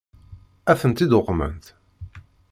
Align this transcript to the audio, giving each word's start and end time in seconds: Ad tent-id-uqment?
Ad 0.71 0.77
tent-id-uqment? 0.79 1.63